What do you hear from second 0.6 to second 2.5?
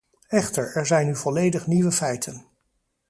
er zijn nu volledig nieuwe feiten.